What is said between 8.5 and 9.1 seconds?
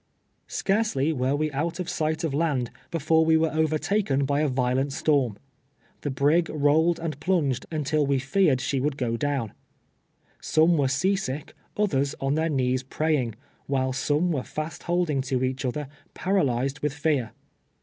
she would